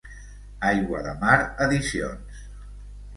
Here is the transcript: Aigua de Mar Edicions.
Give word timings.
Aigua 0.69 1.01
de 1.07 1.13
Mar 1.23 1.35
Edicions. 1.65 2.41